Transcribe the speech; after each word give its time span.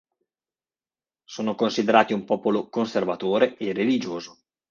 Sono 1.25 1.53
considerati 1.53 2.13
un 2.13 2.23
popolo 2.25 2.69
conservatore 2.69 3.55
e 3.57 3.71
religioso. 3.71 4.39